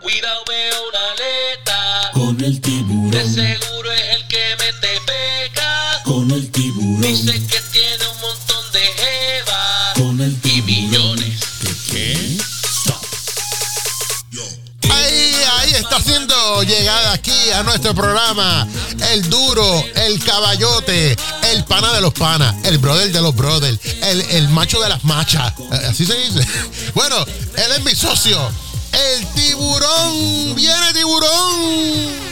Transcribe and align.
Cuidado, 0.00 0.44
veo 0.46 0.74
una 0.88 1.00
aleta. 1.12 2.10
Con 2.12 2.44
el 2.44 2.54
De 2.54 2.60
tiburón, 2.60 3.34
seguro 3.34 3.92
es 3.92 4.16
el 4.16 4.26
que 4.28 4.56
me 4.58 4.72
te 4.74 5.00
pega. 5.06 6.02
con 6.04 6.30
el 6.30 6.50
tiburón, 6.50 7.00
Dice 7.02 7.32
que 7.32 7.60
tiene 7.72 8.06
un 8.08 8.20
montón 8.20 8.72
de 8.72 8.80
jeva. 8.80 9.92
con 9.96 10.20
el 10.20 10.32
Y 10.32 10.36
tiburón. 10.36 10.66
millones. 10.66 11.40
¿Qué? 11.90 12.36
Stop. 12.80 13.04
Ahí, 14.90 15.34
ahí 15.58 15.70
está 15.74 16.00
siendo 16.00 16.62
llegada 16.62 17.12
aquí 17.12 17.50
a 17.54 17.62
nuestro 17.62 17.94
programa 17.94 18.66
el 19.12 19.28
duro, 19.28 19.84
el 19.96 20.22
caballote, 20.24 21.16
el 21.52 21.64
pana 21.64 21.92
de 21.92 22.00
los 22.00 22.12
panas, 22.14 22.54
el 22.64 22.78
brother 22.78 23.10
de 23.12 23.20
los 23.22 23.34
brothers, 23.34 23.78
el, 24.02 24.20
el 24.22 24.48
macho 24.48 24.80
de 24.80 24.88
las 24.88 25.04
machas. 25.04 25.52
Eh, 25.58 25.86
Así 25.90 26.04
se 26.06 26.14
dice. 26.16 26.46
Bueno, 26.94 27.16
él 27.56 27.72
es 27.76 27.84
mi 27.84 27.94
socio, 27.94 28.50
el 28.92 29.26
tiburón. 29.34 30.54
Viene 30.54 30.92
tiburón. 30.92 32.28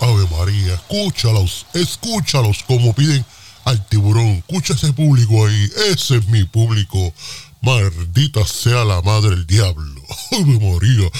Ave 0.00 0.26
María, 0.36 0.74
escúchalos, 0.74 1.66
escúchalos 1.72 2.62
como 2.64 2.92
piden 2.92 3.24
al 3.64 3.86
tiburón. 3.86 4.42
Escucha 4.46 4.74
ese 4.74 4.92
público 4.92 5.46
ahí, 5.46 5.70
ese 5.90 6.16
es 6.16 6.26
mi 6.28 6.44
público. 6.44 7.12
Maldita 7.62 8.46
sea 8.46 8.84
la 8.84 9.00
madre 9.02 9.30
del 9.30 9.46
diablo. 9.46 10.02
Ave 10.32 10.58
María, 10.60 11.10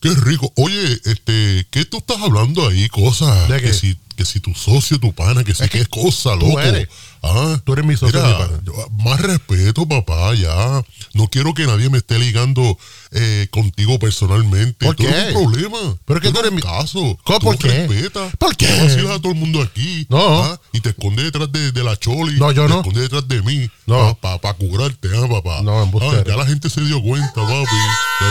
qué 0.00 0.10
rico. 0.14 0.52
Oye, 0.56 1.00
este, 1.04 1.66
¿qué 1.70 1.84
tú 1.84 1.98
estás 1.98 2.20
hablando 2.20 2.66
ahí? 2.68 2.88
Cosas. 2.88 3.48
¿De 3.48 3.60
qué? 3.60 3.68
Que 3.68 3.72
si, 3.72 3.96
que 4.14 4.24
si 4.24 4.40
tu 4.40 4.54
socio, 4.54 4.98
tu 5.00 5.12
pana, 5.12 5.44
que 5.44 5.54
si 5.54 5.68
qué 5.68 5.84
cosa, 5.86 6.30
tú 6.38 6.46
loco. 6.46 6.60
eres. 6.60 6.88
Ah, 7.24 7.60
Tú 7.64 7.72
eres 7.74 7.84
mi 7.84 7.96
socio, 7.96 8.20
mira, 8.20 8.36
mi 8.36 8.44
pana. 8.46 8.60
yo- 8.64 8.88
Más 9.04 9.20
respeto, 9.20 9.86
papá, 9.86 10.34
ya. 10.34 10.82
No 11.14 11.28
quiero 11.28 11.54
que 11.54 11.66
nadie 11.66 11.88
me 11.88 11.98
esté 11.98 12.18
ligando 12.18 12.76
eh, 13.12 13.46
contigo 13.50 13.98
personalmente. 14.00 14.84
¿Por 14.86 14.96
Tú 14.96 15.04
eres 15.04 15.26
qué? 15.26 15.32
un 15.38 15.52
problema. 15.52 15.78
Pero 16.04 16.18
es 16.18 16.26
que 16.26 16.32
tú 16.32 16.40
eres 16.40 16.52
mi- 16.52 16.62
caso. 16.62 17.16
¿Cómo? 17.24 17.38
Tú 17.38 17.44
¿Por 17.46 17.58
qué? 17.58 17.68
respetas. 17.86 18.34
¿Por 18.36 18.56
qué? 18.56 18.66
Tú 18.66 18.84
vacilas 18.84 19.10
a 19.12 19.18
todo 19.20 19.32
el 19.32 19.38
mundo 19.38 19.62
aquí. 19.62 20.06
No. 20.10 20.42
¿ah? 20.42 20.60
Y 20.72 20.80
te 20.80 20.88
escondes 20.90 21.26
detrás 21.26 21.52
de, 21.52 21.70
de 21.70 21.84
la 21.84 21.96
choli. 21.96 22.38
No, 22.40 22.50
yo 22.50 22.64
te 22.64 22.68
no. 22.70 22.76
escondes 22.80 23.02
detrás 23.04 23.28
de 23.28 23.40
mí. 23.42 23.70
No. 23.86 24.14
Para 24.20 24.38
pa, 24.38 24.52
pa 24.52 24.54
curarte, 24.54 25.08
¿ah, 25.16 25.28
papá? 25.28 25.62
No. 25.62 25.80
Ah, 26.00 26.24
ya 26.26 26.36
la 26.36 26.46
gente 26.46 26.68
se 26.70 26.80
dio 26.80 27.00
cuenta, 27.02 27.34
papi. 27.34 27.76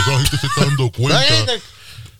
Ya 0.06 0.12
la 0.12 0.18
gente 0.20 0.36
se 0.38 0.46
está 0.48 0.64
dando 0.66 0.90
cuenta. 0.96 1.22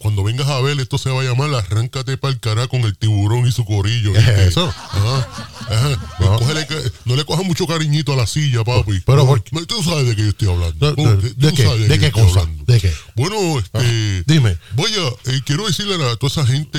Cuando 0.03 0.25
vengas 0.25 0.48
a 0.48 0.61
ver, 0.61 0.78
esto 0.81 0.98
se 0.98 1.11
va 1.11 1.20
a 1.20 1.25
llamar 1.25 1.55
Arráncate 1.55 2.17
para 2.19 2.34
el 2.34 2.41
cara 2.41 2.67
con 2.67 2.81
el 2.83 2.97
tiburón 2.98 3.47
y 3.47 3.53
su 3.53 3.64
corillo. 3.64 4.12
¿Qué 4.12 4.19
es 4.19 4.27
¿viste? 4.27 4.44
eso? 4.48 4.67
Ajá, 4.69 5.28
ajá. 5.70 6.17
No. 6.20 6.39
Cógele 6.39 6.67
ca- 6.67 6.75
no 7.05 7.14
le 7.17 7.25
cojas 7.25 7.47
mucho 7.47 7.67
cariñito 7.67 8.12
a 8.12 8.17
la 8.17 8.27
silla, 8.27 8.64
papi. 8.64 9.00
Pero 9.06 9.27
por 9.27 9.42
qué- 9.42 9.64
Tú 9.67 9.83
sabes 9.83 10.06
de 10.09 10.17
qué 10.17 10.22
yo 10.22 10.28
estoy 10.31 10.48
hablando. 10.48 10.92
¿De- 10.92 11.17
de- 11.17 11.34
de 11.34 11.53
qué? 11.55 11.62
¿De 11.62 11.89
yo 11.89 11.98
qué 12.00 12.06
estoy 12.06 12.11
cosa? 12.25 12.41
hablando. 12.41 12.64
¿De 12.72 12.81
qué? 12.81 12.92
Bueno, 13.14 13.59
este. 13.59 14.25
Dime. 14.27 14.56
Vaya, 14.75 15.09
eh, 15.27 15.41
quiero 15.47 15.67
decirle 15.67 15.94
a 15.94 16.16
toda 16.16 16.33
esa 16.33 16.47
gente 16.47 16.78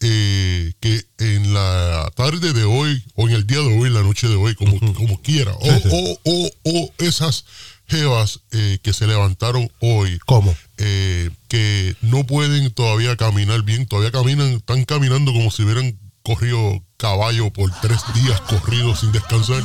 eh, 0.00 0.72
que 0.80 1.02
en 1.18 1.52
la 1.52 2.10
tarde 2.16 2.52
de 2.52 2.64
hoy, 2.64 3.02
o 3.14 3.28
en 3.28 3.34
el 3.34 3.46
día 3.46 3.58
de 3.58 3.66
hoy, 3.78 3.88
en 3.88 3.94
la 3.94 4.02
noche 4.02 4.28
de 4.28 4.36
hoy, 4.36 4.54
como, 4.54 4.78
como 4.94 5.20
quiera, 5.20 5.52
o, 5.54 5.64
Sí, 5.64 5.80
sí. 5.82 5.88
o, 5.90 6.20
o, 6.24 6.50
o 6.64 6.92
esas 6.98 7.44
jevas 7.88 8.40
eh, 8.52 8.78
que 8.82 8.92
se 8.92 9.06
levantaron 9.06 9.70
hoy, 9.80 10.18
¿Cómo? 10.26 10.54
eh, 10.76 11.30
que 11.48 11.96
no 12.02 12.24
pueden 12.24 12.70
todavía 12.70 13.16
caminar 13.16 13.62
bien, 13.62 13.86
todavía 13.86 14.12
caminan, 14.12 14.48
están 14.48 14.84
caminando 14.84 15.32
como 15.32 15.50
si 15.50 15.62
hubieran 15.62 15.98
corrido 16.22 16.82
caballo 16.98 17.50
por 17.50 17.70
tres 17.80 18.00
días 18.14 18.40
corridos 18.42 19.00
sin 19.00 19.12
descansar, 19.12 19.64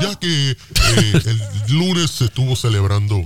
ya 0.00 0.14
que 0.16 0.50
eh, 0.50 0.56
el 1.24 1.76
lunes 1.76 2.10
se 2.10 2.26
estuvo 2.26 2.54
celebrando 2.54 3.20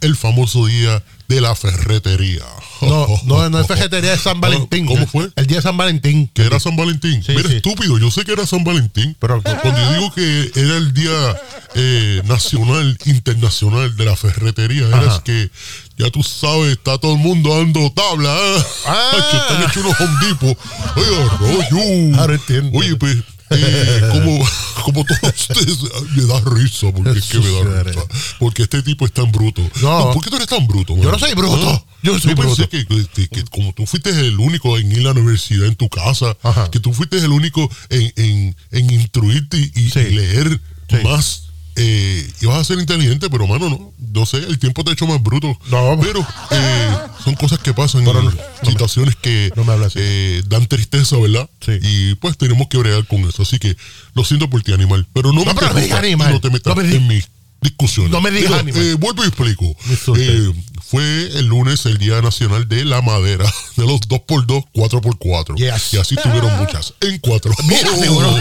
el 0.00 0.16
famoso 0.16 0.66
día 0.66 1.02
de 1.28 1.40
la 1.40 1.54
ferretería. 1.54 2.44
No, 2.82 3.06
no, 3.24 3.48
no 3.50 3.60
es 3.60 3.66
ferretería, 3.66 4.12
es 4.14 4.20
San 4.20 4.40
Valentín. 4.40 4.86
¿Cómo 4.86 5.06
fue? 5.06 5.30
El 5.36 5.46
día 5.46 5.56
de 5.58 5.62
San 5.62 5.76
Valentín. 5.76 6.30
Que 6.32 6.42
era 6.42 6.60
San 6.60 6.76
Valentín. 6.76 7.22
Sí, 7.24 7.32
Mira, 7.34 7.48
sí. 7.48 7.56
estúpido, 7.56 7.98
yo 7.98 8.10
sé 8.10 8.24
que 8.24 8.32
era 8.32 8.46
San 8.46 8.62
Valentín. 8.64 9.16
Pero- 9.18 9.42
cuando 9.42 9.80
yo 9.80 9.94
digo 9.94 10.12
que 10.14 10.50
era 10.54 10.76
el 10.76 10.92
día 10.94 11.36
eh, 11.74 12.22
nacional, 12.26 12.96
internacional 13.06 13.96
de 13.96 14.04
la 14.04 14.16
ferretería, 14.16 14.86
era 14.88 14.98
Ajá. 14.98 15.16
es 15.16 15.20
que 15.22 15.50
ya 15.98 16.10
tú 16.10 16.22
sabes, 16.22 16.72
está 16.72 16.98
todo 16.98 17.12
el 17.14 17.18
mundo 17.18 17.56
dando 17.56 17.90
tabla. 17.90 18.34
¿eh? 18.36 18.64
Ah. 18.86 19.10
Están 19.48 19.62
hechos 19.64 19.84
unos 19.84 20.00
honditos. 20.00 20.56
Oye, 20.96 21.28
rollo. 21.70 22.20
Ahora 22.20 22.34
entiendo. 22.34 22.78
Oye, 22.78 22.96
pues. 22.96 23.16
Eh, 23.50 24.02
como, 24.12 24.48
como 24.84 25.04
todos 25.04 25.48
ustedes 25.50 25.78
me 26.16 26.24
da 26.24 26.40
risa 26.40 26.92
porque 26.92 27.18
es 27.18 27.26
que 27.26 27.38
me 27.38 27.50
da 27.74 27.82
risa 27.82 28.00
porque 28.38 28.62
este 28.64 28.82
tipo 28.82 29.04
es 29.06 29.12
tan 29.12 29.30
bruto 29.32 29.62
No. 29.82 30.12
¿por 30.12 30.22
qué 30.24 30.30
tú 30.30 30.36
eres 30.36 30.48
tan 30.48 30.66
bruto? 30.66 30.96
Yo 30.96 31.10
no 31.12 31.18
soy 31.18 31.34
bruto. 31.34 31.68
Ah, 31.70 31.84
Yo 32.02 32.18
soy 32.18 32.34
pensé 32.34 32.66
bruto. 32.66 32.68
que, 32.68 32.86
que- 33.14 33.28
que 33.28 33.44
como 33.44 33.72
tú 33.72 33.86
fuiste 33.86 34.10
el 34.10 34.38
único 34.38 34.76
en 34.78 34.90
ir 34.92 35.00
a 35.00 35.02
la 35.14 35.20
universidad 35.20 35.66
en 35.66 35.76
tu 35.76 35.88
casa, 35.88 36.36
Ajá. 36.42 36.70
que 36.70 36.80
tú 36.80 36.92
fuiste 36.92 37.18
el 37.18 37.30
único 37.30 37.70
en, 37.90 38.12
en, 38.16 38.56
en 38.72 38.90
instruirte 38.92 39.56
y, 39.58 39.90
leer 40.10 40.60
Sí. 40.88 40.96
más, 41.02 41.42
eh, 41.76 42.30
ibas 42.40 42.58
a 42.58 42.64
ser 42.64 42.78
inteligente, 42.78 43.28
pero 43.30 43.46
mano, 43.46 43.68
no, 43.68 43.92
no 44.14 44.26
sé, 44.26 44.38
el 44.38 44.58
tiempo 44.58 44.82
te 44.84 44.90
ha 44.90 44.92
hecho 44.94 45.06
más 45.06 45.22
bruto. 45.22 45.56
No. 45.70 45.98
pero 46.00 46.26
eh, 46.50 46.88
son 47.24 47.34
cosas 47.34 47.58
que 47.58 47.72
pasan, 47.74 48.04
no- 48.04 48.12
no 48.14 48.32
situaciones 48.62 49.14
que 49.16 49.52
me 49.56 49.64
eh, 49.94 50.42
dan 50.48 50.66
tristeza, 50.66 51.16
¿verdad? 51.18 51.48
Sí. 51.60 51.72
Y 51.82 52.14
pues 52.16 52.36
tenemos 52.38 52.68
que 52.68 52.78
bregar 52.78 53.06
con 53.06 53.20
eso. 53.28 53.42
Así 53.42 53.58
que 53.58 53.76
lo 54.14 54.24
siento 54.24 54.48
por 54.50 54.62
ti, 54.62 54.72
animal, 54.72 55.06
pero 55.12 55.32
no, 55.32 55.44
me 55.44 55.54
pero 55.54 55.96
animal. 55.96 56.32
no 56.32 56.40
te 56.40 56.50
metas 56.50 56.76
en 56.78 57.06
mis 57.06 57.28
discusiones. 57.70 58.12
No 58.12 58.20
me 58.20 58.30
digas 58.30 58.62
eh, 58.66 58.94
vuelvo 58.98 59.24
y 59.24 59.28
explico. 59.28 59.64
Eh, 60.16 60.52
fue 60.88 61.02
el 61.38 61.46
lunes 61.46 61.84
el 61.86 61.98
Día 61.98 62.22
Nacional 62.22 62.68
de 62.68 62.84
la 62.84 63.02
Madera, 63.02 63.44
de 63.76 63.84
los 63.86 64.00
2x2, 64.02 64.64
4x4. 64.74 65.56
Yes. 65.56 65.94
Y 65.94 65.98
así 65.98 66.16
tuvieron 66.16 66.56
muchas. 66.58 66.94
En 67.00 67.18
cuatro. 67.18 67.52
Mira, 67.66 67.90
Oh. 68.08 68.38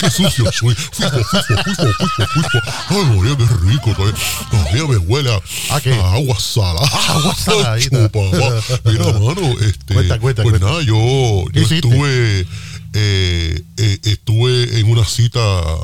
¡Qué 0.00 0.10
sucio 0.10 0.50
soy! 0.52 0.74
Fifo, 0.74 1.10
fifo, 1.10 1.62
fifo, 1.64 1.84
fifo, 1.84 2.26
fifo. 2.26 2.58
¡Ay, 2.88 3.04
María, 3.16 3.36
qué 3.36 3.46
rico! 3.70 3.92
Todavía, 3.94 4.14
todavía 4.50 4.86
me 4.86 4.96
huele 4.96 5.32
a, 5.34 5.74
¿A 5.76 5.80
qué? 5.80 5.92
a 5.94 6.12
agua 6.14 6.38
salada. 6.38 6.86
Agua. 7.08 7.36
Chupa, 7.80 8.18
va. 8.18 8.62
Mira, 8.84 9.04
mano, 9.18 9.52
este, 9.60 9.94
Cuenta, 9.94 10.18
cuenta, 10.18 10.42
pues 10.42 10.58
cuenta. 10.58 10.66
nada, 10.66 10.82
yo, 10.82 11.44
¿Qué 11.52 11.60
yo 11.64 11.74
estuve, 11.74 12.46
eh, 12.94 13.62
eh, 13.76 13.98
estuve 14.04 14.78
en 14.80 14.90
una 14.90 15.04
cita, 15.04 15.40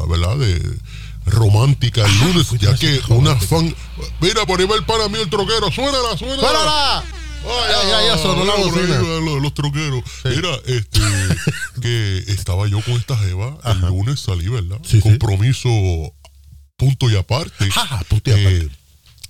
¿verdad? 0.08 0.36
De 0.36 0.60
romántica 1.26 2.04
el 2.04 2.18
lunes, 2.18 2.48
ya 2.58 2.74
que 2.74 3.00
una 3.08 3.36
fan, 3.36 3.74
mira, 4.20 4.46
por 4.46 4.60
ahí 4.60 4.66
va 4.66 4.76
el 4.76 4.84
pana 4.84 5.08
mío, 5.08 5.22
el 5.22 5.30
troquero, 5.30 5.70
suénala, 5.70 6.16
suénala. 6.16 6.40
¡Suélala! 6.40 7.04
Ay, 7.42 8.06
ya, 8.06 8.18
sonó 8.18 8.44
la 8.44 8.54
bocina. 8.54 8.98
los, 8.98 9.42
los 9.42 9.54
troqueros. 9.54 10.02
Mira, 10.24 10.50
este, 10.66 11.00
que 11.80 12.18
estaba 12.28 12.68
yo 12.68 12.82
con 12.82 12.94
esta 12.94 13.16
jeva, 13.16 13.58
el 13.64 13.80
lunes 13.80 14.20
salí, 14.20 14.48
¿verdad? 14.48 14.78
Sí, 14.82 14.98
sí. 14.98 15.00
Compromiso 15.00 15.68
punto 16.76 17.10
y 17.10 17.16
aparte. 17.16 17.70
Ja, 17.70 18.02
punto 18.08 18.30
y 18.30 18.32
aparte. 18.32 18.56
Eh, 18.58 18.68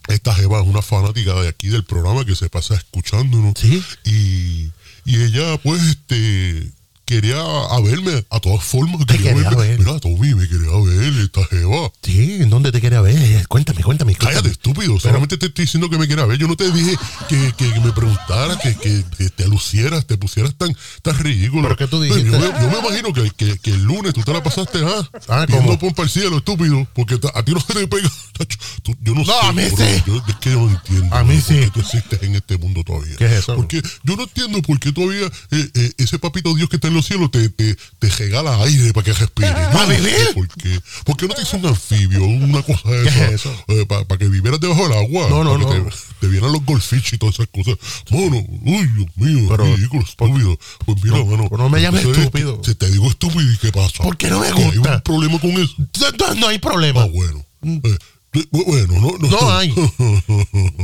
esta 0.09 0.35
jeva 0.35 0.61
es 0.61 0.67
una 0.67 0.83
fanática 0.83 1.35
de 1.35 1.49
aquí 1.49 1.69
del 1.69 1.85
programa 1.85 2.25
que 2.25 2.35
se 2.35 2.49
pasa 2.49 2.75
escuchándonos. 2.75 3.55
Sí. 3.57 3.83
Y, 4.05 4.73
y 5.05 5.23
ella, 5.23 5.57
pues, 5.59 5.81
este 5.83 6.73
quería 7.11 7.41
a 7.41 7.81
verme 7.81 8.25
a 8.31 8.39
todas 8.39 8.63
formas. 8.65 9.05
Quería 9.05 9.35
verme. 9.35 9.57
ver. 9.57 9.79
Mira, 9.81 9.99
Tommy, 9.99 10.35
me 10.35 10.47
quería 10.49 10.71
ver 10.85 11.13
esta 11.25 11.45
jeva. 11.47 11.91
Sí, 12.03 12.39
¿en 12.41 12.51
dónde 12.51 12.71
te 12.71 12.81
quería 12.81 13.01
ver? 13.01 13.47
Cuéntame, 13.49 13.83
cuéntame. 13.83 14.15
Cállate, 14.15 14.49
estúpido. 14.51 14.99
Solamente 15.01 15.37
te 15.37 15.47
estoy 15.47 15.65
diciendo 15.65 15.91
que 15.91 15.99
me 15.99 16.07
quería 16.07 16.25
ver. 16.25 16.39
Yo 16.39 16.47
no 16.47 16.55
te 16.57 16.71
dije 16.71 16.97
que, 17.29 17.53
que- 17.57 17.81
me 17.81 17.93
preguntara, 17.93 18.57
que, 18.59 18.77
que- 18.77 19.31
te 19.31 19.49
lucieras, 19.49 20.07
te 20.07 20.17
pusieras 20.17 20.55
tan, 20.57 20.75
tan 21.03 21.19
ridículo. 21.19 21.63
¿Pero 21.63 21.77
qué 21.77 21.87
tú 21.89 22.05
Yo, 22.05 22.15
dijiste? 22.15 22.39
me- 22.39 22.47
yo 22.47 22.71
me 22.71 22.79
imagino 22.79 23.13
que, 23.13 23.31
que- 23.31 23.59
que 23.59 23.71
el 23.71 23.83
lunes 23.83 24.13
tú 24.15 24.23
te 24.23 24.33
la 24.33 24.43
pasaste, 24.43 24.79
ah, 24.85 25.09
Ah, 25.29 25.47
¿cómo? 25.51 25.79
pompa 25.79 26.03
al 26.03 26.11
cielo, 26.11 26.39
estúpido. 26.39 26.87
Porque 26.95 27.19
a 27.35 27.43
ti 27.43 27.53
no 27.53 27.61
se 27.61 27.73
te 27.75 27.89
pega. 27.89 28.11
tú- 28.83 28.95
yo 29.01 29.15
no, 29.15 29.21
No, 29.21 29.27
sé. 29.27 29.33
a 29.43 29.53
mí 29.53 29.65
bro. 29.65 29.77
sí. 29.77 30.03
Yo- 30.07 30.23
es 30.29 30.37
que 30.37 30.51
yo 30.53 30.61
no 30.61 30.71
entiendo. 30.71 31.15
A 31.17 31.25
mí 31.25 31.35
bro, 31.37 31.45
sí. 31.45 31.55
¿Por 31.55 31.65
qué 31.65 31.71
tú 31.71 31.81
existes 31.81 32.23
en 32.23 32.35
este 32.37 32.57
mundo 32.59 32.85
todavía? 32.85 33.17
¿Qué 33.17 33.27
es 33.27 33.33
eso? 33.33 33.57
Porque 33.57 33.83
yo 34.05 34.17
no 34.17 34.23
entiendo 34.25 34.63
por 34.63 34.79
qué 34.79 34.93
todavía 34.93 35.27
eh, 35.51 35.71
eh, 35.75 35.93
ese 35.99 36.19
papito 36.19 36.55
Dios 36.55 36.69
que 36.69 36.77
está 36.77 36.89
en 36.89 36.95
los 36.95 37.00
cielos 37.07 37.31
te, 37.31 37.49
te, 37.51 37.77
te 37.99 38.09
regala 38.11 38.63
aire 38.63 38.93
para 38.93 39.05
que 39.05 39.13
respires. 39.13 39.53
¿Para 39.53 39.87
No, 39.87 39.89
vivir? 39.89 40.15
¿Por 40.35 40.49
qué? 40.49 40.81
¿Por 41.05 41.17
qué 41.17 41.27
no 41.29 41.35
te 41.35 41.43
hizo 41.43 41.57
un 41.57 41.67
anfibio, 41.67 42.25
una 42.25 42.63
cosa 42.63 42.89
de 42.91 43.03
¿Qué 43.03 43.09
es 43.09 43.17
esa, 43.17 43.31
eso? 43.31 43.87
para 43.89 44.19
que 44.19 44.29
vivieras 44.29 44.61
debajo 44.61 44.89
del 44.89 44.99
agua? 44.99 45.29
No, 45.31 45.45
no, 45.45 45.59
para 45.59 45.75
que 45.75 45.79
no. 45.81 45.85
Te, 45.91 45.97
te 46.21 46.27
vieran 46.29 46.53
los 46.53 46.65
goldfish 46.65 47.15
y 47.15 47.19
todas 47.19 47.35
esas 47.37 47.49
cosas. 47.49 47.77
Mano, 48.11 48.45
uy, 48.65 48.87
Dios 48.97 49.09
mío, 49.17 49.47
Pero, 49.51 49.65
ridículo, 49.77 50.03
estúpido. 50.03 50.59
Pues 50.87 50.99
mira, 51.03 51.19
no, 51.19 51.25
mano. 51.27 51.49
no 51.51 51.69
me 51.69 51.81
llames 51.81 52.01
entonces, 52.03 52.25
estúpido. 52.25 52.61
Te, 52.61 52.75
te 52.75 52.91
digo 52.91 53.09
estúpido 53.09 53.51
y 53.53 53.57
qué 53.59 53.73
pasa. 53.73 54.03
¿Por 54.03 54.17
qué 54.17 54.29
no 54.29 54.41
me 54.41 54.51
Que 54.53 54.63
Hay 54.63 54.77
gusta? 54.77 54.97
un 54.97 55.01
problema 55.03 55.39
con 55.41 55.51
eso. 55.53 55.75
No, 56.19 56.35
no 56.35 56.49
hay 56.49 56.59
problema. 56.59 57.03
Ah, 57.03 57.07
bueno. 57.13 57.45
Eh, 57.63 57.99
eh, 58.35 58.47
bueno, 58.51 58.95
no, 59.01 59.19
no. 59.19 59.29
No 59.29 59.51
hay. 59.53 59.75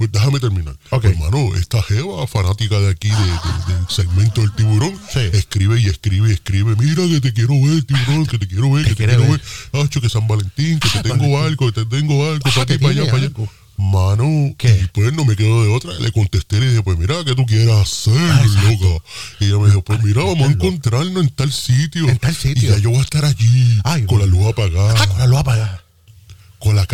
pues 0.00 0.10
déjame 0.12 0.40
terminar. 0.40 0.74
Ok. 0.88 1.02
Pues, 1.02 1.12
hermano, 1.14 1.54
esta 1.56 1.82
jeva, 1.82 2.26
fanática 2.26 2.78
de 2.80 2.88
aquí, 2.90 3.10
de- 3.10 3.14
de- 3.16 3.74
del 3.74 3.86
segmento 3.90 4.40
del 4.40 4.50
tiburón, 4.54 4.98
Sí. 5.12 5.20
escribe 5.34 5.78
y 5.78 5.88
escribe 5.88 6.30
y 6.30 6.32
escribe. 6.32 6.74
Mira 6.76 7.06
que 7.06 7.20
te 7.20 7.34
quiero 7.34 7.52
ver, 7.60 7.84
tiburón, 7.84 8.24
que 8.24 8.38
te 8.38 8.48
quiero 8.48 8.72
ver, 8.72 8.84
¿Te 8.84 8.90
que 8.90 8.96
te 8.96 9.04
quiero 9.08 9.30
ver? 9.30 9.42
ver. 9.72 9.82
Hacho, 9.84 10.00
que 10.00 10.08
San 10.08 10.26
Valentín, 10.26 10.80
que 10.80 10.88
te 10.88 10.98
Ah, 11.00 11.02
tengo 11.02 11.38
algo, 11.42 11.70
que 11.70 11.84
te 11.84 11.96
tengo 11.98 12.24
algo, 12.26 12.40
Ah, 12.46 12.50
para 12.50 12.62
aquí, 12.62 12.78
para 12.78 12.92
allá, 12.94 13.10
para 13.10 13.16
allá. 13.24 13.30
Mano, 13.76 14.54
¿Qué? 14.58 14.78
y 14.84 14.88
pues 14.92 15.10
no 15.14 15.24
me 15.24 15.34
quedo 15.36 15.62
de 15.64 15.70
otra. 15.74 15.94
Le 16.00 16.12
contesté 16.12 16.58
y 16.58 16.60
le 16.60 16.68
dije, 16.68 16.82
pues 16.82 16.98
mira, 16.98 17.14
¿qué 17.24 17.34
tú 17.34 17.46
quieras 17.46 17.80
hacer, 17.80 18.12
loca? 18.14 19.02
Y 19.40 19.46
ella 19.46 19.58
me 19.58 19.68
dijo, 19.68 19.82
pues 19.82 20.02
mira, 20.02 20.22
vamos 20.22 20.48
a 20.48 20.52
encontrarnos 20.52 21.22
en 21.22 21.30
tal 21.30 21.50
sitio. 21.50 22.06
En 22.06 22.18
tal 22.18 22.34
sitio. 22.34 22.68
Y 22.68 22.72
ya 22.72 22.78
yo 22.78 22.90
voy 22.90 22.98
a 22.98 23.02
estar 23.02 23.24
allí, 23.24 23.80
Ay, 23.84 24.02
Ah, 24.02 24.06
con 24.06 24.18
la 24.18 24.26
luz 24.26 24.46
apagada. 24.48 25.19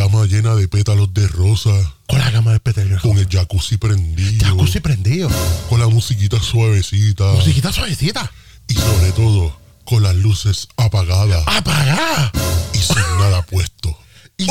Cama 0.09 0.25
llena 0.27 0.55
de 0.55 0.69
pétalos 0.69 1.13
de 1.15 1.27
rosa, 1.27 1.71
Con 2.07 2.19
la 2.21 2.31
cama 2.31 2.53
de 2.53 2.61
petróleo. 2.61 2.99
con 3.01 3.19
el 3.19 3.27
jacuzzi 3.29 3.77
prendido, 3.77 4.45
Jacuzzi 4.47 4.79
prendido. 4.81 5.29
con 5.69 5.81
la 5.81 5.89
musiquita 5.89 6.41
suavecita 6.41 7.25
Musiquita 7.33 7.73
suavecita. 7.73 8.31
y 8.69 8.75
sobre 8.75 9.11
todo 9.13 9.59
con 9.85 10.03
las 10.05 10.15
luces 10.15 10.69
apagadas 10.77 11.43
Apagada. 11.47 12.31
y 12.73 12.79
sin 12.79 12.97
nada 13.19 13.43
puesto. 13.43 13.99
Y 14.39 14.47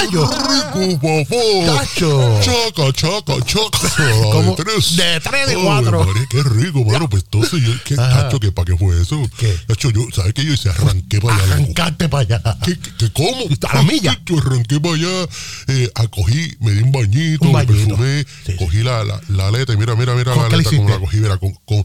¡Qué 0.00 0.06
rico, 0.06 1.24
papá! 1.28 1.84
Chacho. 1.84 2.40
Chaca, 2.40 2.92
chaca, 2.92 3.44
chaca. 3.44 3.78
Como 4.32 4.54
de 4.54 4.64
tres. 4.64 4.96
de 4.96 5.20
tres, 5.20 5.48
de 5.48 5.54
cuatro. 5.56 6.06
Qué 6.30 6.42
rico, 6.42 6.84
mano. 6.84 7.08
Pues 7.08 7.24
entonces 7.24 7.60
yo, 7.62 7.72
¿qué, 7.84 7.94
Ajá. 7.94 8.22
tacho, 8.24 8.38
¿qué, 8.40 8.52
¿para 8.52 8.66
qué 8.66 8.76
fue 8.76 9.00
eso? 9.00 9.20
¿Qué? 9.38 9.52
Tacho, 9.66 9.90
yo, 9.90 10.02
¿sabes 10.14 10.34
qué? 10.34 10.44
Yo 10.44 10.52
hice 10.52 10.70
arranqué 10.70 11.20
para 11.20 11.34
allá, 11.34 11.46
loco. 11.46 11.62
Arrancarte 11.62 12.08
para 12.08 12.20
allá. 12.22 12.58
¿Qué, 12.64 12.78
qué, 12.78 12.90
qué, 12.98 13.12
cómo? 13.12 13.44
A 13.68 13.74
la 13.74 13.82
milla. 13.82 14.20
Yo 14.26 14.38
arranqué 14.38 14.80
para 14.80 14.94
allá, 14.94 15.28
eh, 15.68 15.90
acogí, 15.94 16.56
me 16.60 16.72
di 16.72 16.82
un 16.82 16.92
bañito, 16.92 17.44
Un 17.44 17.48
me 17.48 17.64
bañito. 17.64 17.96
perfumé, 17.96 18.26
Sí, 18.46 18.56
cogí 18.56 18.82
la, 18.82 19.04
la, 19.04 19.20
la 19.28 19.48
aleta, 19.48 19.72
y 19.72 19.76
mira, 19.76 19.94
mira, 19.96 20.14
mira 20.14 20.32
¿Con 20.32 20.42
la 20.42 20.54
aleta 20.54 20.70
como 20.70 20.88
la 20.88 20.98
cogí, 20.98 21.16
mira, 21.18 21.36
con, 21.38 21.52
con, 21.64 21.84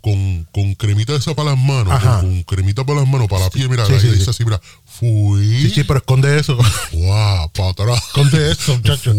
con, 0.00 0.44
con, 0.52 0.74
cremita 0.74 1.14
esa 1.14 1.34
para 1.34 1.50
las 1.50 1.58
manos, 1.58 2.00
con, 2.20 2.42
cremita 2.44 2.84
para 2.84 3.00
las 3.00 3.08
manos, 3.08 3.28
para 3.28 3.44
la 3.44 3.50
piel, 3.50 3.68
mira, 3.68 3.88
la, 3.88 3.96
así, 3.96 4.44
mira, 4.44 4.60
fui, 4.98 5.62
Sí, 5.62 5.70
sí, 5.70 5.84
pero 5.84 5.98
esconde 5.98 6.38
eso. 6.38 6.56
guau, 6.92 7.50
para 7.52 7.70
atrás. 7.70 7.98
Esconde 8.06 8.52
eso, 8.52 8.76
muchacho. 8.76 9.14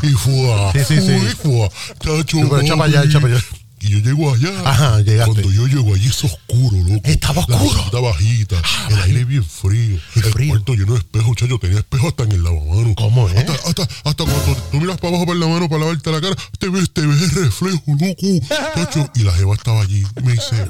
Fui, 0.00 0.08
y 0.08 0.12
fue, 0.12 0.72
Sí, 0.84 1.00
sí, 1.00 1.00
sí. 1.06 1.36
fui, 1.42 1.68
chacho, 2.00 2.38
pero 2.48 2.60
echa 2.60 2.76
pa' 2.76 2.84
allá, 2.84 3.04
echa 3.04 3.20
pa' 3.20 3.28
allá. 3.28 3.42
Y 3.80 3.90
yo 3.90 3.98
llego 3.98 4.32
allá. 4.32 4.48
Ajá, 4.64 5.00
llegaste. 5.02 5.42
Cuando 5.42 5.50
yo 5.52 5.66
llego 5.66 5.94
allí 5.94 6.06
es 6.08 6.24
oscuro, 6.24 6.78
loco. 6.88 7.02
Estaba 7.04 7.44
La 7.48 7.56
oscuro. 7.56 7.78
mesita 7.80 8.00
bajita. 8.00 8.62
el 8.88 9.00
aire 9.02 9.24
bien 9.26 9.44
frío. 9.44 9.98
El 10.16 10.22
frío. 10.24 10.48
cuarto 10.48 10.72
lleno 10.74 10.92
de 10.94 11.00
espejos, 11.00 11.36
chacho. 11.36 11.58
Tenía 11.58 11.78
espejos 11.80 12.08
hasta 12.08 12.22
en 12.22 12.32
el 12.32 12.44
lavamanos. 12.44 12.94
¿Cómo 12.96 13.28
es? 13.28 13.36
Hasta, 13.36 13.52
hasta, 13.52 13.82
hasta 13.82 14.24
cuando 14.24 14.56
tú 14.72 14.80
miras 14.80 14.96
para 14.96 15.08
abajo 15.10 15.26
para 15.26 15.38
la 15.38 15.46
mano 15.48 15.68
para 15.68 15.80
lavarte 15.80 16.10
la 16.10 16.20
cara, 16.22 16.34
te 16.58 16.70
ves, 16.70 16.90
te 16.94 17.06
ves 17.06 17.20
el 17.24 17.30
reflejo, 17.44 17.82
loco. 17.86 18.46
Chacho. 18.74 19.10
Y 19.16 19.22
la 19.22 19.32
jeva 19.34 19.54
estaba 19.54 19.82
allí. 19.82 20.02
Me 20.22 20.32
dice, 20.32 20.64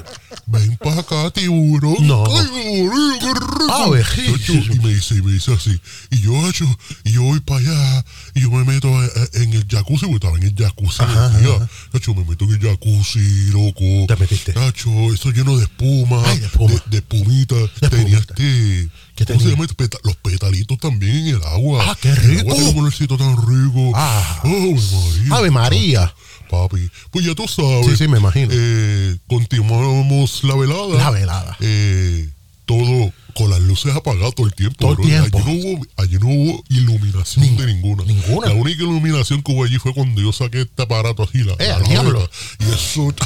ven 0.47 0.77
para 0.77 1.01
acá, 1.01 1.31
tiburón. 1.31 1.95
No. 2.07 2.23
Ay, 2.25 2.83
María, 2.83 3.19
qué 3.19 3.33
rico. 3.33 3.95
Chacho, 3.97 4.37
Jesús. 4.37 4.67
y 4.75 4.79
me 4.79 4.93
dice, 4.93 5.15
y 5.15 5.21
me 5.21 5.31
dice 5.33 5.53
así. 5.53 5.79
Y 6.11 6.21
yo, 6.21 6.33
chacho, 6.51 6.65
y 7.03 7.11
yo 7.13 7.23
voy 7.23 7.39
para 7.39 7.59
allá. 7.61 8.05
Y 8.35 8.41
yo 8.41 8.51
me 8.51 8.63
meto 8.63 8.87
eh, 9.03 9.09
en 9.33 9.53
el 9.53 9.65
jacuzzi, 9.67 10.05
porque 10.05 10.15
estaba 10.27 10.37
en 10.37 10.43
el 10.43 10.55
jacuzzi. 10.55 11.03
Ajá, 11.03 11.25
ajá. 11.27 11.69
Chacho, 11.93 12.13
me 12.15 12.25
meto 12.25 12.45
en 12.45 12.51
el 12.53 12.59
jacuzzi, 12.61 13.49
loco. 13.51 14.05
Te 14.07 14.15
metiste. 14.17 14.53
Chacho, 14.53 14.89
eso 15.13 15.31
lleno 15.31 15.57
de 15.57 15.63
espuma, 15.63 16.21
Ay, 16.25 16.39
de 16.39 16.45
espuma. 16.47 16.73
de, 16.73 16.81
de 16.91 16.97
espumita. 16.97 17.55
De 17.81 17.89
tenía 17.89 18.17
este. 18.19 18.89
¿Qué 19.15 19.25
¿Cómo 19.25 19.39
se 19.39 19.45
tenía? 19.45 19.65
llama? 19.65 19.89
los 20.03 20.15
petalitos 20.17 20.77
también 20.77 21.15
en 21.15 21.35
el 21.35 21.43
agua. 21.43 21.85
Ah, 21.87 21.97
qué 22.01 22.09
El 22.09 22.15
rico. 22.17 22.41
agua 22.41 22.53
tiene 22.55 22.69
un 22.71 22.77
olorcito 22.79 23.17
tan 23.17 23.35
rico. 23.37 23.91
Ah. 23.95 24.41
Ave 24.43 24.51
María. 24.75 25.35
Ave 25.35 25.51
María. 25.51 26.13
Papi. 26.49 26.89
Pues 27.11 27.25
ya 27.25 27.35
tú 27.35 27.47
sabes. 27.47 27.85
Sí, 27.87 27.97
sí, 27.97 28.07
me 28.07 28.17
imagino. 28.19 28.49
Eh, 28.51 29.17
continuamos 29.27 30.43
la 30.43 30.55
velada. 30.55 30.95
La 30.95 31.11
velada. 31.11 31.57
Eh, 31.59 32.29
todo 32.65 33.11
con 33.35 33.49
las 33.49 33.59
luces 33.59 33.93
apagadas 33.93 34.33
todo 34.33 34.47
el 34.47 34.53
tiempo. 34.53 34.77
Todo 34.79 34.91
el 34.91 34.97
tiempo. 35.07 35.37
Allí 35.37 35.45
no 35.45 35.53
hubo, 35.53 35.85
allí 35.97 36.17
no 36.19 36.27
hubo 36.27 36.63
iluminación 36.69 37.57
de 37.57 37.65
ninguna. 37.65 38.03
ninguna. 38.05 38.47
La 38.47 38.55
única 38.55 38.81
iluminación 38.81 39.43
que 39.43 39.51
hubo 39.51 39.63
allí 39.63 39.77
fue 39.77 39.93
cuando 39.93 40.21
yo 40.21 40.31
saqué 40.31 40.61
este 40.61 40.81
aparato 40.83 41.23
así. 41.23 41.39
La, 41.43 41.53
Eh, 41.53 41.67
la 41.67 41.79
diablo. 41.79 42.29
Y 42.59 42.73
eso... 42.73 43.13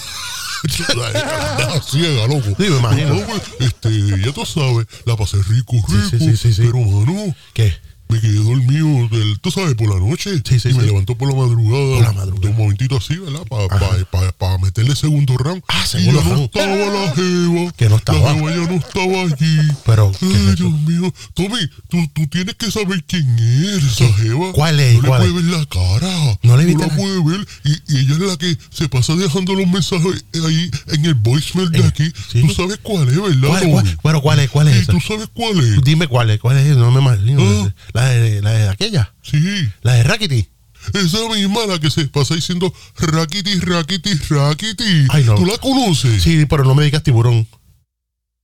la 0.95 1.81
ciega, 1.81 2.27
loco. 2.27 2.50
Sí, 2.57 2.69
me 2.69 2.77
imagino. 2.77 3.15
Pero, 3.15 3.42
este, 3.60 4.25
ya 4.25 4.33
tú 4.33 4.45
sabes, 4.45 4.88
la 5.06 5.15
pasé 5.15 5.38
rico, 5.44 5.75
rico. 5.75 6.10
Sí, 6.10 6.19
sí, 6.19 6.19
sí, 6.19 6.38
sí, 6.38 6.54
sí. 6.54 6.62
Pero, 6.65 6.80
mano, 6.80 7.36
¿Qué? 7.54 7.74
Me 8.09 8.19
quedé 8.19 8.38
dormido, 8.44 9.07
del, 9.09 9.39
tú 9.39 9.51
sabes, 9.51 9.75
por 9.75 9.88
la 9.88 10.00
noche. 10.00 10.31
Sí, 10.44 10.59
sí, 10.59 10.69
y 10.69 10.73
me 10.73 10.81
sí. 10.81 10.88
levantó 10.88 11.15
por 11.15 11.29
la 11.29 11.35
madrugada. 11.35 11.95
Por 11.95 12.01
la 12.01 12.11
madrugada. 12.13 12.41
De 12.41 12.47
un 12.50 12.57
momentito 12.57 12.97
así, 12.97 13.15
¿verdad? 13.17 13.41
Para 14.39 14.57
meterle 14.57 14.95
segundo 14.95 15.38
round. 15.38 15.61
Ah, 15.67 15.83
y 15.85 15.88
segundo 15.88 16.19
ya 16.21 16.23
no 16.27 16.33
round. 16.33 16.44
estaba 16.45 16.75
la 16.75 17.11
jeva. 17.15 17.71
Que 17.73 17.89
no 17.89 17.95
estaba. 17.97 18.19
La 18.19 18.33
jeva 18.33 18.50
ya 18.51 18.57
no 18.71 18.75
estaba 18.77 19.21
allí. 19.21 19.57
Pero, 19.85 20.11
¿qué 20.19 20.25
Ay? 20.25 20.56
Dios 20.56 20.71
mío. 20.81 21.13
Tommy, 21.35 21.69
tú, 21.88 21.97
tú 22.13 22.27
tienes 22.27 22.56
que 22.56 22.71
saber 22.71 23.03
quién 23.06 23.38
es 23.38 23.83
esa 23.83 24.12
jeva. 24.13 24.53
¿Cuál 24.53 24.79
es? 24.79 25.01
No 25.03 25.07
¿Cuál 25.09 25.21
le 25.21 25.27
es? 25.27 25.31
puedes 25.33 25.47
ver 25.51 25.59
la 25.59 25.65
cara. 25.67 26.38
No 26.41 26.57
le 26.57 26.63
No 26.63 26.67
viste 26.67 26.81
la 26.81 26.88
la- 26.88 26.95
puedes 26.95 27.25
ver. 27.25 27.47
Y, 27.63 27.94
y 27.94 28.00
ella 28.00 28.13
es 28.13 28.19
la 28.19 28.38
que 28.38 28.57
se 28.71 28.89
pasa 28.89 29.15
dejando 29.15 29.53
los 29.53 29.67
mensajes 29.67 30.25
ahí 30.33 30.71
en 30.88 31.05
el 31.05 31.13
voicemail 31.13 31.69
de 31.71 31.79
Eh, 31.79 31.83
aquí. 31.85 32.12
sí. 32.31 32.41
Tú 32.41 32.50
sabes 32.55 32.79
cuál 32.81 33.07
es, 33.09 33.21
¿verdad, 33.21 33.47
¿Cuál, 33.50 33.62
Tommy? 33.62 33.71
cuál, 33.73 33.97
pero 34.01 34.21
¿cuál 34.21 34.39
es? 34.39 34.50
¿Cuál 34.50 34.67
es 34.69 34.77
esa? 34.77 34.94
tú 34.94 35.00
sabes 35.00 35.29
cuál 35.33 35.59
es. 35.59 35.83
Dime 35.83 36.07
cuál 36.07 36.31
es. 36.31 36.39
¿Cuál 36.39 36.57
es? 36.57 36.75
No 36.75 36.89
me 36.91 37.01
imagino. 37.01 37.41
Ah. 37.44 37.73
La, 38.00 38.10
de, 38.10 38.42
la 38.42 38.51
de 38.51 38.69
aquella. 38.69 39.13
Sí. 39.22 39.40
La 39.81 39.94
de 39.94 40.04
Rackety. 40.04 40.48
Esa 40.94 41.18
misma 41.36 41.66
la 41.68 41.78
que 41.80 41.90
se 41.90 42.06
pasa 42.07 42.36
diciendo 42.36 42.74
Rakiti, 42.98 43.60
Rakiti, 43.60 44.13
Rakiti. 44.30 45.07
Ay, 45.10 45.25
no. 45.25 45.36
¿Tú 45.36 45.46
la 45.46 45.57
conoces? 45.57 46.24
Sí, 46.24 46.46
pero 46.46 46.63
no 46.63 46.74
me 46.75 46.86
digas 46.86 47.04
tiburón. 47.04 47.48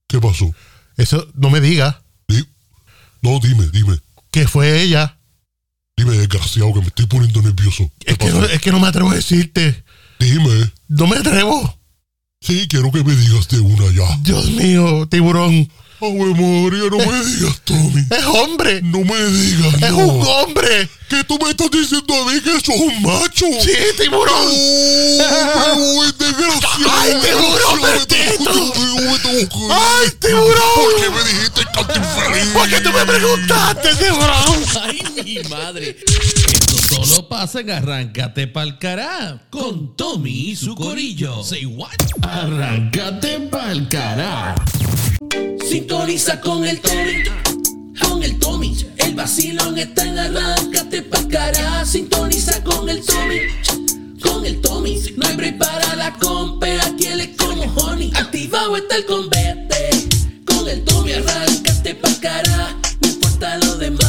¿Qué 0.08 0.20
pasó? 0.20 0.54
Eso 0.98 1.28
no 1.36 1.50
me 1.50 1.62
digas 1.62 1.96
Di- 2.28 2.46
No, 3.22 3.40
dime, 3.40 3.68
dime. 3.72 3.98
que 4.32 4.48
fue 4.48 4.82
ella. 4.82 5.18
Dime, 5.98 6.12
desgraciado, 6.18 6.74
que 6.74 6.82
me 6.82 6.88
estoy 6.88 7.06
poniendo 7.06 7.42
nervioso. 7.42 7.90
¿Qué 8.00 8.12
Es 8.12 8.18
que, 8.18 8.30
no, 8.30 8.44
es 8.46 8.62
que 8.62 8.72
no 8.72 8.80
me 8.82 8.88
atrevo 8.88 9.12
a 9.12 9.16
decirte. 9.16 9.84
Dime. 10.20 10.72
No 10.90 11.08
me 11.08 11.16
atrevo. 11.18 11.80
Sí, 12.42 12.68
quiero 12.68 12.92
que 12.92 13.04
me 13.04 13.16
digas 13.16 13.48
de 13.48 13.60
una 13.62 13.86
ya. 13.94 14.18
Dios 14.22 14.50
mío, 14.52 15.08
tiburón. 15.10 15.70
Ave 16.02 16.34
María, 16.36 16.90
no 16.92 16.98
me 16.98 17.26
digas, 17.26 17.62
Tommy. 17.64 18.02
Es 18.12 18.26
hombre. 18.26 18.82
No 18.84 19.00
me 19.00 19.26
digas, 19.26 19.74
Es 19.82 19.92
no. 19.92 19.98
un 19.98 20.28
hombre. 20.28 20.90
¿Qué 21.10 21.24
tú 21.24 21.38
me 21.42 21.52
estás 21.52 21.70
diciendo 21.72 22.14
a 22.16 22.26
mí 22.32 22.42
que 22.42 22.60
sos 22.60 22.76
un 22.80 23.02
macho? 23.04 23.46
Sí, 23.62 23.72
tiburón. 23.98 24.36
¡Oh, 24.36 26.04
qué 26.18 26.26
desgraciado! 26.26 26.92
¡Ay, 26.92 27.14
tiburón, 27.22 27.82
bendito! 27.82 28.52
¡Ay, 29.24 29.48
¡Ay, 29.72 30.10
tiburón! 30.20 30.76
¿Por 30.76 30.96
qué 31.02 31.10
me 31.12 31.24
dijiste 31.30 31.62
tanto 31.74 31.94
infeliz? 31.96 32.48
¿Por 32.54 32.70
qué 32.70 32.80
tú 32.82 32.92
me 32.92 33.06
preguntaste, 33.06 33.90
tiburón? 33.96 34.64
Ay, 34.84 35.00
mi 35.24 35.50
madre. 35.50 35.98
Esto 36.54 37.06
solo 37.06 37.30
pasa 37.30 37.60
en 37.60 37.70
Arráncate 37.72 38.48
pa'l 38.48 38.78
cará 38.80 39.48
con 39.52 39.96
Tommy 39.96 40.52
y 40.52 40.56
su 40.56 40.76
corillo. 40.76 41.44
Say 41.44 41.66
what? 41.66 41.90
Arráncate 42.24 43.40
pa'l 43.52 43.88
cará. 43.90 44.05
Improvisa 46.16 46.40
con 46.40 46.66
el 46.66 46.80
Tommy, 46.80 47.24
con 48.00 48.24
el 48.24 48.40
Tommy. 48.40 48.78
El 48.96 49.16
vacilón 49.16 49.78
está 49.78 50.06
en 50.06 50.18
arráncate 50.18 51.02
pa' 51.02 51.28
cara. 51.28 51.86
Sintoniza 51.86 52.64
con 52.64 52.88
el 52.88 53.04
Tommy, 53.04 53.40
con 54.22 54.46
el 54.46 54.62
Tommy. 54.62 54.98
No 55.18 55.28
hay 55.28 55.36
break 55.36 55.58
para 55.58 55.94
la 55.98 56.08
aquí 56.86 57.08
él 57.08 57.20
es 57.20 57.36
como 57.36 57.64
honey. 57.64 58.14
Activado 58.16 58.78
está 58.78 58.96
el 58.96 59.06
convete, 59.06 59.90
con 60.46 60.70
el 60.70 60.86
Tommy 60.86 61.12
arráncate 61.12 61.96
pa' 61.96 62.16
cara. 62.22 62.78
No 63.02 63.08
importa 63.10 63.58
lo 63.58 63.76
demás. 63.76 64.05